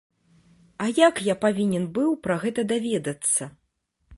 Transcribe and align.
А 0.85 0.87
як 0.99 1.21
я 1.27 1.35
павінен 1.43 1.85
быў 1.99 2.09
пра 2.25 2.39
гэта 2.45 2.61
даведацца? 2.73 3.43